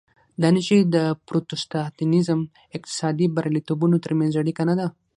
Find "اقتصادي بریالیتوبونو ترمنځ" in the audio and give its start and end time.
2.77-4.33